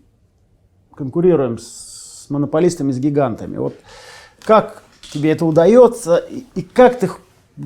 [0.95, 3.58] конкурируем с монополистами, с гигантами.
[3.58, 3.76] Вот
[4.43, 7.10] как тебе это удается, и, и как ты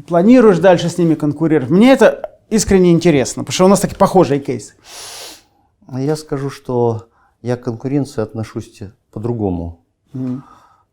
[0.08, 1.69] планируешь дальше с ними конкурировать?
[1.69, 4.73] Мне это искренне интересно, потому что у нас такие похожие кейсы.
[5.88, 7.10] А Я скажу, что
[7.41, 8.81] я к конкуренции отношусь
[9.12, 9.86] по-другому.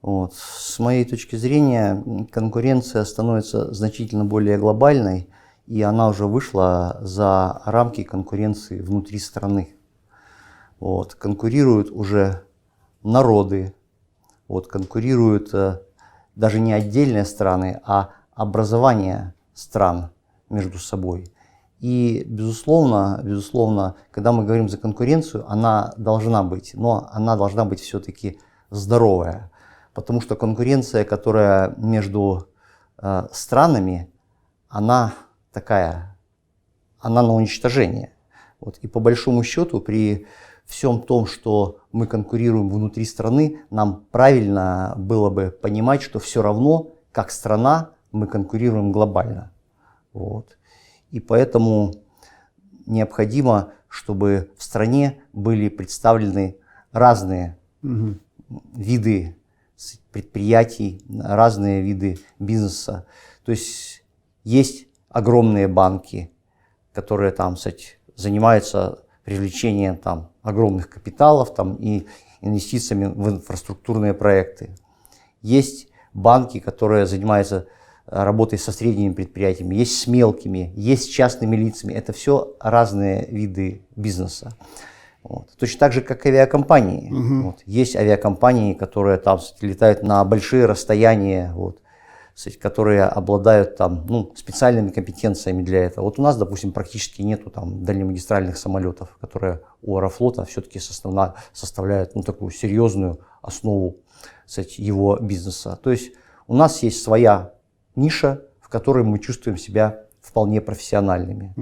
[0.02, 0.34] Вот.
[0.34, 5.28] С моей точки зрения, конкуренция становится значительно более глобальной,
[5.72, 9.74] и она уже вышла за рамки конкуренции внутри страны.
[10.80, 11.14] Вот.
[11.14, 12.42] Конкурируют уже
[13.02, 13.74] народы,
[14.48, 15.80] вот, конкурируют э,
[16.36, 20.10] даже не отдельные страны, а образование стран
[20.50, 21.32] между собой.
[21.80, 27.80] И, безусловно, безусловно, когда мы говорим за конкуренцию, она должна быть, но она должна быть
[27.80, 29.50] все-таки здоровая.
[29.94, 32.48] Потому что конкуренция, которая между
[32.98, 34.12] э, странами,
[34.68, 35.14] она
[35.52, 36.16] такая,
[37.00, 38.12] она на уничтожение.
[38.60, 38.78] Вот.
[38.78, 40.26] И по большому счету, при
[40.64, 46.92] всем том, что мы конкурируем внутри страны, нам правильно было бы понимать, что все равно,
[47.10, 49.50] как страна, мы конкурируем глобально.
[50.12, 50.56] Вот.
[51.10, 51.92] И поэтому
[52.86, 56.56] необходимо, чтобы в стране были представлены
[56.92, 57.58] разные
[58.74, 59.36] виды
[59.76, 63.06] с- предприятий, разные виды бизнеса.
[63.44, 64.04] То есть
[64.44, 66.30] есть огромные банки,
[66.92, 72.06] которые там кстати, занимаются привлечением там, огромных капиталов там, и
[72.40, 74.70] инвестициями в инфраструктурные проекты.
[75.42, 77.66] Есть банки, которые занимаются
[78.06, 81.92] э, работой со средними предприятиями, есть с мелкими, есть с частными лицами.
[81.92, 84.56] Это все разные виды бизнеса.
[85.22, 85.50] Вот.
[85.56, 87.10] Точно так же, как авиакомпании.
[87.42, 87.62] Вот.
[87.64, 91.78] Есть авиакомпании, которые там летают на большие расстояния, вот,
[92.58, 96.04] которые обладают там, ну, специальными компетенциями для этого.
[96.06, 102.22] Вот у нас, допустим, практически нету там дальнемагистральных самолетов, которые у Аэрофлота все-таки составляют ну,
[102.22, 103.98] такую серьезную основу
[104.46, 105.78] кстати, его бизнеса.
[105.82, 106.12] То есть
[106.46, 107.54] у нас есть своя
[107.96, 111.54] ниша, в которой мы чувствуем себя вполне профессиональными.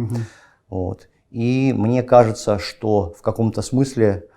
[0.69, 1.09] Вот.
[1.31, 4.29] И мне кажется, что в каком-то смысле,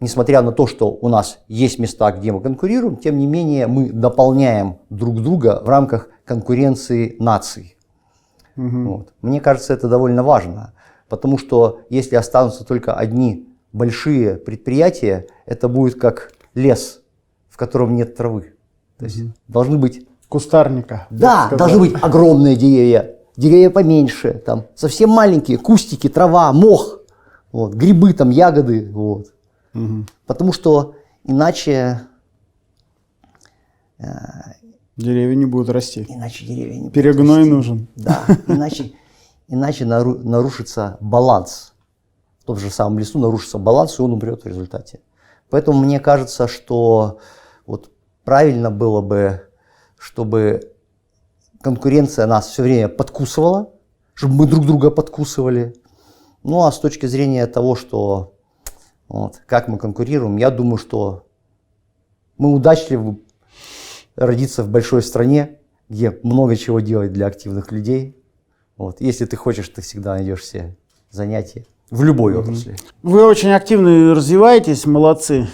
[0.00, 3.90] несмотря на то, что у нас есть места, где мы конкурируем, тем не менее мы
[3.90, 7.76] дополняем друг друга в рамках конкуренции наций.
[8.56, 9.12] Вот.
[9.22, 10.72] Мне кажется, это довольно важно,
[11.08, 17.00] потому что если останутся только одни большие предприятия, это будет как лес,
[17.48, 18.54] в котором нет травы.
[18.98, 21.06] То есть должны быть Кустарника.
[21.10, 27.00] да, должны быть огромные деревья, деревья поменьше, там совсем маленькие, кустики, трава, мох,
[27.52, 29.28] вот, грибы, там, ягоды, вот.
[30.26, 32.02] Потому что иначе,
[34.96, 36.06] Деревья не будут расти.
[36.08, 37.50] иначе деревья не будут Перегной расти.
[37.50, 37.88] нужен.
[37.96, 38.92] Да, иначе,
[39.48, 41.74] иначе нару- нарушится баланс.
[42.40, 45.00] В том же самом лесу нарушится баланс, и он умрет в результате.
[45.50, 47.18] Поэтому мне кажется, что
[47.66, 47.90] вот
[48.24, 49.42] правильно было бы,
[49.98, 50.72] чтобы
[51.60, 53.70] конкуренция нас все время подкусывала,
[54.14, 55.74] чтобы мы друг друга подкусывали.
[56.42, 58.35] Ну а с точки зрения того, что
[59.08, 61.26] вот, как мы конкурируем, я думаю, что
[62.38, 63.18] мы удачливы
[64.16, 68.16] родиться в большой стране, где много чего делать для активных людей.
[68.76, 69.00] Вот.
[69.00, 70.76] Если ты хочешь, ты всегда найдешь себе
[71.10, 72.76] занятия в любой отрасли.
[73.02, 75.48] Вы очень активно развиваетесь, молодцы.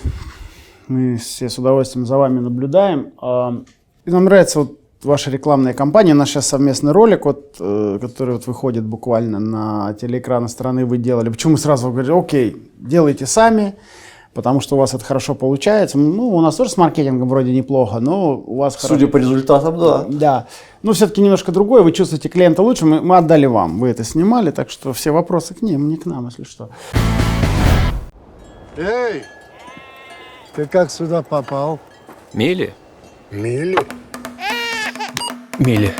[0.88, 3.12] Мы все с удовольствием за вами наблюдаем.
[3.20, 3.62] А,
[4.04, 8.46] И нам нравится вот ваша рекламная кампания, наш сейчас совместный ролик, вот, э, который вот
[8.46, 11.28] выходит буквально на телеэкраны страны вы делали.
[11.28, 13.74] Почему сразу вы говорите, окей, делайте сами,
[14.34, 15.98] потому что у вас это хорошо получается.
[15.98, 18.94] Ну, у нас тоже с маркетингом вроде неплохо, но у вас хорошо.
[18.94, 20.06] Судя по результатам, да.
[20.08, 20.46] Да.
[20.82, 21.82] Но все-таки немножко другое.
[21.82, 22.86] Вы чувствуете клиента лучше.
[22.86, 23.78] Мы, мы отдали вам.
[23.78, 26.70] Вы это снимали, так что все вопросы к ним, не к нам, если что.
[28.76, 29.22] Эй,
[30.54, 31.78] ты как сюда попал?
[32.32, 32.72] Мили?
[33.30, 33.76] Мили?
[35.58, 35.94] Мили.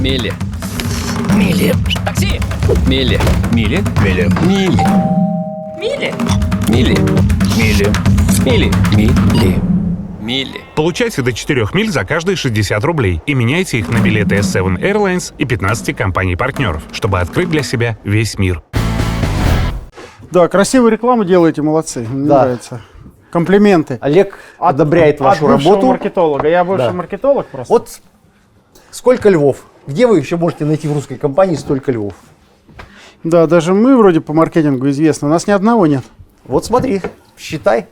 [0.00, 0.32] Мили.
[1.36, 1.74] Мили.
[2.04, 2.40] Такси!
[2.86, 3.20] Мили.
[3.52, 3.82] Мили.
[4.04, 4.28] Мили.
[4.46, 4.82] Мили.
[5.80, 6.14] Мили.
[6.68, 6.98] Мили.
[7.56, 7.90] Мили.
[8.44, 8.70] Мили.
[8.96, 9.60] Мили.
[10.20, 10.60] Мили.
[10.76, 15.34] Получайте до 4 миль за каждые 60 рублей и меняйте их на билеты S7 Airlines
[15.38, 18.62] и 15 компаний-партнеров, чтобы открыть для себя весь мир.
[20.30, 22.06] Да, красивую рекламу делаете, молодцы.
[22.08, 22.42] Мне Да.
[22.44, 22.80] нравится.
[23.32, 23.96] Комплименты.
[24.02, 25.86] Олег одобряет От вашу бывшего работу.
[25.86, 26.48] маркетолога.
[26.48, 26.92] Я бывший Да.
[26.92, 27.72] маркетолог просто.
[27.72, 28.00] Вот
[28.90, 29.64] сколько львов?
[29.86, 32.12] Где вы еще можете найти в русской компании столько львов?
[33.24, 35.28] Да, даже мы вроде по маркетингу известны.
[35.28, 36.04] У нас ни одного нет.
[36.44, 37.00] Вот смотри,
[37.38, 37.86] считай.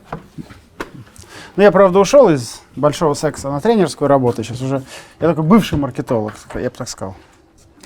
[1.55, 4.43] Ну, я, правда, ушел из большого секса на тренерскую работу.
[4.43, 4.83] Сейчас уже
[5.19, 7.15] я такой бывший маркетолог, я бы так сказал.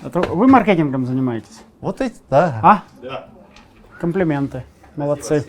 [0.04, 1.62] Это вы маркетингом занимаетесь?
[1.80, 2.60] Вот эти, да.
[2.62, 2.84] А?
[3.02, 3.30] Да.
[4.02, 4.66] Комплименты.
[4.98, 5.46] Молодцы.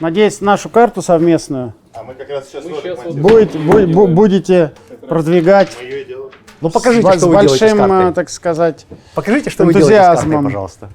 [0.00, 4.72] Надеюсь, нашу карту совместную будете, бу- бу- будете
[5.08, 5.76] продвигать
[6.60, 8.10] Ну покажите, с, что с вы делаете с большим, картой.
[8.10, 10.44] э, так сказать, Покажите, что вы делаете с картой, энтузиазмом.
[10.44, 10.88] пожалуйста.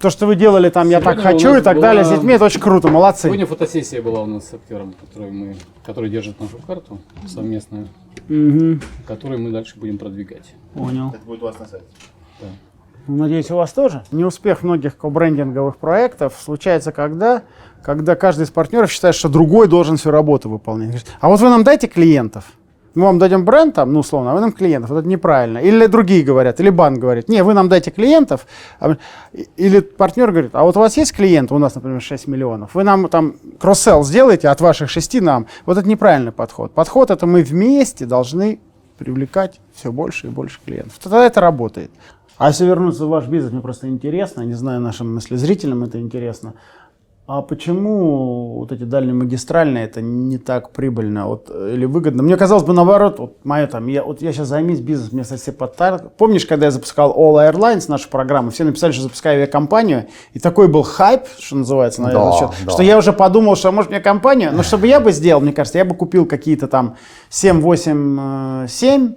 [0.00, 2.08] то, что вы делали там, я так Сегодня у хочу нас и так далее, с
[2.08, 3.28] была- детьми, это очень круто, молодцы.
[3.28, 6.98] Сегодня фотосессия была у нас с актером, который, мы, который держит нашу карту
[7.28, 7.88] совместную,
[8.28, 8.82] Мгм.
[9.06, 10.54] которую мы дальше будем продвигать.
[10.74, 11.10] Понял.
[11.10, 11.86] Это будет у вас на сайте?
[12.40, 12.48] Да.
[13.06, 14.04] Надеюсь, у вас тоже.
[14.12, 17.42] Неуспех многих кобрендинговых проектов случается когда?
[17.82, 21.04] Когда каждый из партнеров считает, что другой должен всю работу выполнять.
[21.20, 22.44] А вот вы нам дайте клиентов.
[22.94, 24.90] Мы вам дадим бренд, там, ну, условно, а вы нам клиентов.
[24.90, 25.58] Вот это неправильно.
[25.58, 28.46] Или другие говорят, или банк говорит, не, вы нам дайте клиентов.
[28.80, 28.96] А
[29.56, 32.84] Или партнер говорит, а вот у вас есть клиенты, у нас, например, 6 миллионов, вы
[32.84, 35.46] нам там кросс-селл сделаете от ваших 6 нам.
[35.64, 36.72] Вот это неправильный подход.
[36.72, 38.60] Подход это мы вместе должны
[38.98, 40.98] привлекать все больше и больше клиентов.
[41.02, 41.90] Тогда это работает.
[42.38, 46.00] А если вернуться в ваш бизнес, мне просто интересно, не знаю, нашим если зрителям это
[46.00, 46.54] интересно.
[47.24, 52.20] А почему вот эти дальнемагистральные это не так прибыльно вот, э, или выгодно?
[52.24, 55.52] Мне казалось бы наоборот, вот мое там, я, вот я сейчас займусь бизнесом, мне все
[55.52, 56.10] подтар...
[56.18, 60.66] Помнишь, когда я запускал All Airlines, нашу программу, все написали, что запускаю авиакомпанию, и такой
[60.66, 62.72] был хайп, что называется, на Да, этот счет, да.
[62.72, 65.78] что я уже подумал, что может мне компанию, но чтобы я бы сделал, мне кажется,
[65.78, 66.96] я бы купил какие-то там
[67.30, 69.14] 7, 8, 7,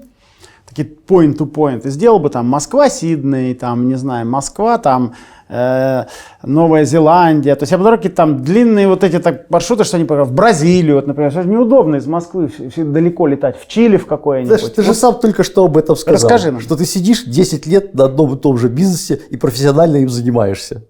[0.68, 5.14] такие point to point, и сделал бы там Москва, Сидней, там, не знаю, Москва, там,
[5.48, 6.06] э,
[6.44, 10.06] Новая Зеландия, то есть я бы какие-то там длинные вот эти так маршруты, что они
[10.06, 14.60] в Бразилию, вот, например, что же неудобно из Москвы далеко летать, в Чили в какое-нибудь.
[14.60, 16.16] Саш, ты же сам только что об этом сказал.
[16.16, 16.62] Расскажи нам.
[16.62, 20.84] Что ты сидишь 10 лет на одном и том же бизнесе и профессионально им занимаешься.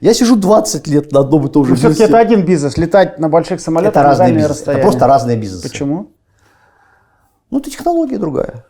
[0.00, 2.12] Я сижу 20 лет на одном и том же все-таки бизнесе.
[2.12, 4.70] это один бизнес, летать на больших самолетах Это разные бизнесы.
[4.70, 5.68] Это просто разные бизнесы.
[5.68, 6.12] Почему?
[7.50, 8.64] Ну, это технология другая.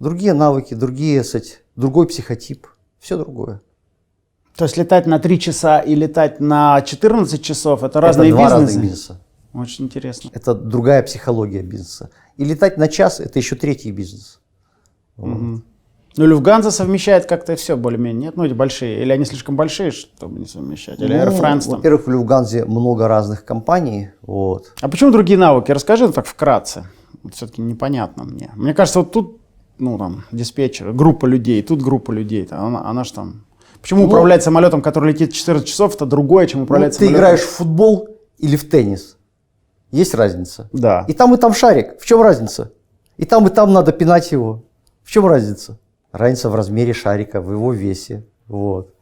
[0.00, 2.66] Другие навыки, другие, кстати, другой психотип.
[2.98, 3.60] Все другое.
[4.56, 8.44] То есть летать на 3 часа и летать на 14 часов, это разные это два
[8.44, 8.60] бизнесы?
[8.60, 9.20] разных бизнеса.
[9.54, 10.30] Очень интересно.
[10.32, 12.10] Это другая психология бизнеса.
[12.36, 14.40] И летать на час– это еще третий бизнес.
[15.16, 18.36] Ну, Люфтганза совмещает как-то все более-менее, нет?
[18.36, 19.02] Ну, эти большие.
[19.02, 21.00] Или они слишком большие, чтобы не совмещать?
[21.00, 21.76] Или Air Ну, France там?
[21.76, 24.10] Во-первых, в Люфтганзе много разных компаний.
[24.22, 24.72] Вот.
[24.80, 25.70] А почему другие навыки?
[25.70, 26.86] Расскажи ну, так вкратце.
[27.22, 28.50] Вот все-таки непонятно мне.
[28.56, 29.37] Мне кажется, вот тут,
[29.78, 32.44] ну, там, диспетчер, группа людей, тут группа людей.
[32.46, 33.44] там, Она, она ж там...
[33.80, 37.16] Почему Ну, управлять самолетом, который летит 14 часов, это другое, чем Ну, управлять ты самолетом?
[37.20, 39.16] играешь в футбол или в теннис.
[39.92, 40.68] Есть разница.
[40.72, 41.04] Да.
[41.08, 41.98] И там, и там шарик.
[42.00, 42.72] В чем разница?
[43.16, 44.64] И там, и там надо пинать его.
[45.04, 45.78] В чем разница?
[46.12, 48.24] Разница в размере шарика, в его весе.
[48.48, 48.92] Вот.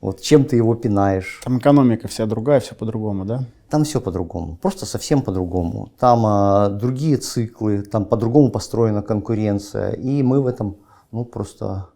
[0.00, 1.40] Вот чем ты его пинаешь.
[1.42, 3.44] Там экономика вся другая, все по-другому, да?
[3.68, 5.90] Там все по-другому, просто совсем по-другому.
[5.98, 9.92] Там а, другие циклы, там по-другому построена конкуренция.
[9.92, 10.76] И мы в этом,
[11.10, 11.88] ну просто,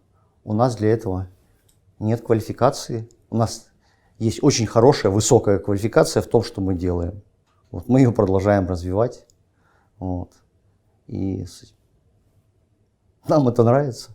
[0.43, 1.27] у нас для этого
[1.99, 3.09] нет квалификации.
[3.29, 3.67] У нас
[4.19, 7.21] есть очень хорошая, высокая квалификация в том, что мы делаем.
[7.71, 9.25] Вот, мы ее продолжаем развивать.
[9.97, 10.31] Вот.
[11.07, 11.45] И
[13.27, 14.11] нам это нравится.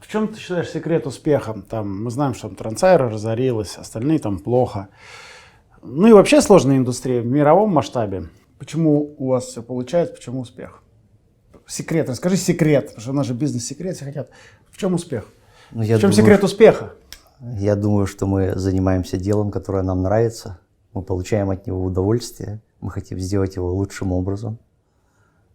[0.00, 1.62] В чем ты считаешь секрет успеха?
[1.68, 4.88] Там, мы знаем, что Трансайра разорилась, остальные там плохо.
[5.82, 8.28] Ну и вообще сложная индустрия в мировом масштабе.
[8.58, 10.82] Почему у вас все получается, почему успех?
[11.66, 14.30] Секрет, расскажи секрет, потому что у нас же бизнес-секрет, все хотят.
[14.70, 15.26] В чем успех?
[15.72, 16.92] Ну, в чем думаю, секрет успеха?
[17.40, 20.58] Я думаю, что мы занимаемся делом, которое нам нравится.
[20.92, 22.60] Мы получаем от него удовольствие.
[22.80, 24.58] Мы хотим сделать его лучшим образом.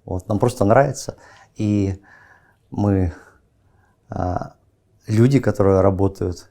[0.05, 1.17] Вот, нам просто нравится.
[1.55, 1.99] И
[2.69, 3.13] мы,
[5.07, 6.49] люди, которые работают,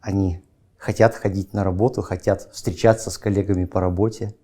[0.00, 0.42] они
[0.76, 4.34] хотят ходить на работу, хотят встречаться с коллегами по работе,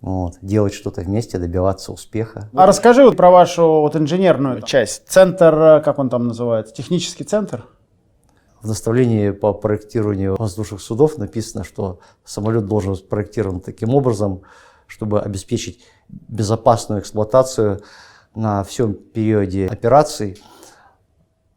[0.00, 2.50] вот, делать что-то вместе, добиваться успеха.
[2.54, 5.08] А расскажи вот про вашу вот инженерную часть.
[5.08, 6.74] Центр, э, как он там называется?
[6.74, 7.66] Технический центр?
[8.60, 14.42] В наставлении по проектированию воздушных судов написано, что самолет должен быть спроектирован таким образом,
[14.86, 17.80] чтобы обеспечить безопасную эксплуатацию
[18.34, 20.38] на всем периоде операций,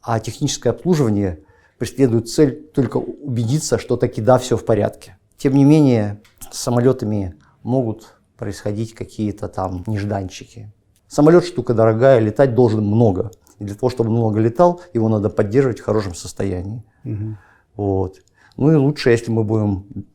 [0.01, 1.39] а техническое обслуживание
[1.77, 5.17] преследует цель только убедиться, что таки да, все в порядке.
[5.37, 10.71] Тем не менее, с самолетами могут происходить какие-то там нежданчики.
[11.07, 13.31] Самолет штука дорогая, летать должен много.
[13.59, 16.83] И для того, чтобы много летал, его надо поддерживать в хорошем состоянии.
[17.75, 18.21] Вот.
[18.57, 20.05] Ну и лучше, если мы будем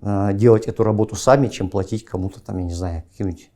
[0.00, 3.50] э, делать эту работу сами, чем платить кому-то там, я не знаю, каким-нибудь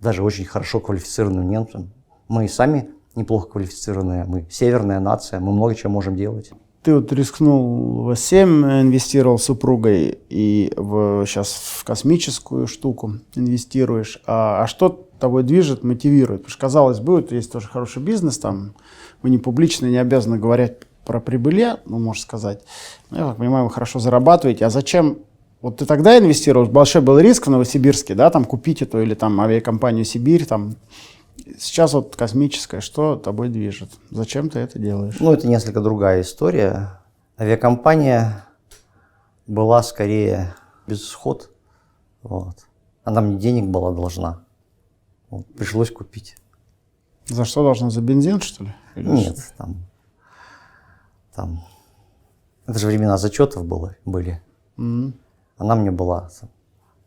[0.00, 1.92] даже очень хорошо квалифицированным немцам.
[2.28, 6.50] Мы и сами неплохо квалифицированные, мы северная нация, мы много чего можем делать.
[6.82, 14.22] Ты вот рискнул в S7, инвестировал с супругой, и в, сейчас в космическую штуку инвестируешь.
[14.26, 16.42] А, а что тобой движет, мотивирует?
[16.42, 18.74] Потому что, казалось бы, вот есть тоже хороший бизнес, там
[19.22, 22.62] вы не публично не обязаны говорить про прибыли, ну, можно сказать.
[23.10, 24.64] Ну, я так понимаю, вы хорошо зарабатываете.
[24.64, 25.18] А зачем
[25.60, 29.40] вот ты тогда инвестировал, большой был риск в Новосибирске, да, там купить эту или там
[29.40, 30.74] авиакомпанию Сибирь, там.
[31.58, 33.90] Сейчас вот космическая, что тобой движет?
[34.10, 35.16] Зачем ты это делаешь?
[35.20, 37.00] Ну, это несколько другая история.
[37.38, 38.44] Авиакомпания
[39.46, 40.54] была скорее
[40.86, 41.50] без исход.
[42.22, 42.66] Вот.
[43.04, 44.44] Она мне денег была должна.
[45.30, 46.36] Вот, пришлось купить.
[47.26, 47.90] За что должна?
[47.90, 48.74] За бензин, что ли?
[48.94, 49.76] Или Нет, там,
[51.34, 51.64] там,
[52.66, 54.42] это же времена зачетов было, были.
[54.76, 55.14] М.
[55.56, 56.30] Она мне была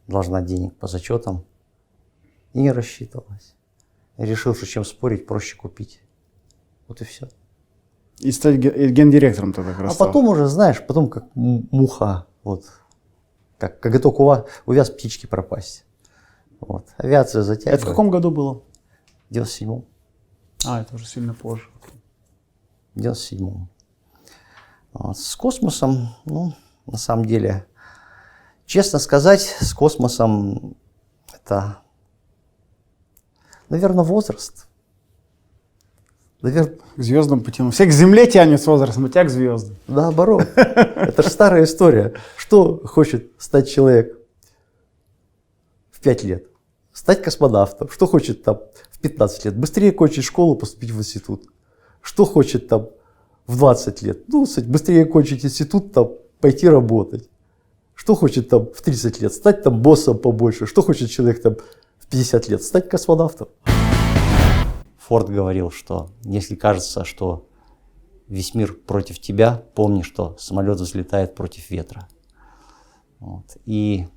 [0.08, 1.44] должна денег по зачетам
[2.54, 3.56] и не рассчитывалась.
[4.17, 6.02] Решил, что чем спорить, проще купить.
[6.88, 7.28] Вот и все.
[8.19, 10.08] И стать гендиректором ты как раз А стал.
[10.08, 12.65] потом уже, знаешь, потом как муха, вот,
[13.58, 15.86] как, только ува- увяз птички пропасть.
[16.60, 16.88] Вот.
[16.97, 17.78] Авиация затягивает.
[17.80, 18.62] Это в каком году было?
[19.30, 19.86] В 97-м.
[20.67, 21.67] А, это уже сильно позже.
[22.93, 23.69] В 97-м.
[24.93, 25.17] Вот.
[25.17, 26.54] С космосом, ну,
[26.86, 27.65] на самом деле,
[28.67, 30.76] честно сказать, с космосом
[31.34, 31.80] это,
[33.71, 34.67] наверное, возраст.
[36.41, 37.71] Наверное, К звездам потянул.
[37.71, 39.75] Все к земле тянет с возрастом, а тебя к звездам.
[39.88, 40.47] наоборот.
[40.55, 42.13] Это же старая история.
[42.36, 44.17] Что хочет стать человек
[45.91, 46.47] в 5 лет?
[46.91, 47.89] Стать космонавтом.
[47.89, 48.60] Что хочет там
[48.91, 49.55] в 15 лет?
[49.55, 51.43] Быстрее кончить школу, поступить в институт.
[52.01, 52.89] Что хочет там
[53.47, 54.27] в 20 лет?
[54.27, 57.29] Ну, быстрее кончить институт, там, пойти работать.
[57.93, 59.34] Что хочет там в 30 лет?
[59.34, 60.65] Стать там боссом побольше.
[60.65, 61.55] Что хочет человек там
[62.12, 62.62] 50 лет?
[62.62, 63.47] Стать космонавтом.
[64.97, 67.47] Форд говорил, что если кажется, что
[68.28, 72.08] весь мир против тебя, помни, что самолет взлетает против ветра.
[73.19, 73.58] Вот.
[73.65, 74.08] И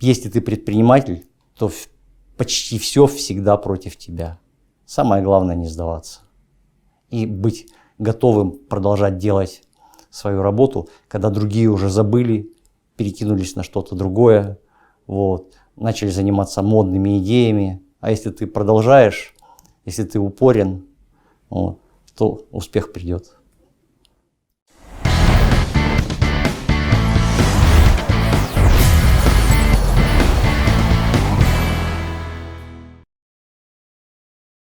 [0.00, 1.26] если ты предприниматель,
[1.56, 1.70] то
[2.36, 4.38] почти все всегда против тебя.
[4.84, 6.20] Самое главное не сдаваться.
[7.08, 7.68] И быть
[7.98, 9.62] готовым продолжать делать
[10.10, 12.52] свою работу, когда другие уже забыли,
[12.96, 14.58] перекинулись на что-то другое,
[15.06, 17.82] вот, начали заниматься модными идеями.
[18.00, 19.34] А если ты продолжаешь,
[19.84, 20.86] если ты упорен,
[21.50, 21.80] вот,
[22.16, 23.36] то успех придет.